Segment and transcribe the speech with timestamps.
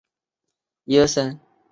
[0.87, 1.39] 拉热伊翁。